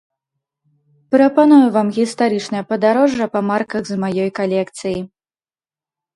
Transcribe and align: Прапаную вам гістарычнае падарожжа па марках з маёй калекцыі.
Прапаную 1.15 1.67
вам 1.75 1.91
гістарычнае 1.97 2.63
падарожжа 2.73 3.25
па 3.35 3.39
марках 3.51 3.81
з 3.93 4.01
маёй 4.07 4.29
калекцыі. 4.43 4.97